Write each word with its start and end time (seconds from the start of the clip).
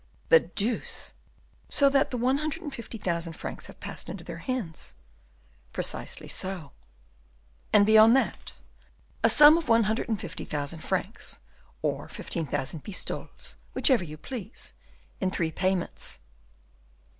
"The 0.29 0.39
deuce! 0.39 1.13
so 1.69 1.87
that 1.87 2.09
the 2.09 2.17
one 2.17 2.39
hundred 2.39 2.63
and 2.63 2.73
fifty 2.73 2.97
thousand 2.97 3.33
francs 3.33 3.67
have 3.67 3.79
passed 3.79 4.09
into 4.09 4.23
their 4.23 4.39
hands." 4.39 4.95
"Precisely 5.73 6.27
so." 6.27 6.71
"And 7.71 7.85
beyond 7.85 8.15
that?" 8.15 8.53
"A 9.23 9.29
sum 9.29 9.59
of 9.59 9.69
one 9.69 9.83
hundred 9.83 10.09
and 10.09 10.19
fifty 10.19 10.43
thousand 10.43 10.79
francs, 10.83 11.39
or 11.83 12.07
fifteen 12.09 12.47
thousand 12.47 12.79
pistoles, 12.79 13.57
whichever 13.75 14.03
you 14.03 14.17
please, 14.17 14.73
in 15.19 15.29
three 15.29 15.51
payments." 15.51 16.17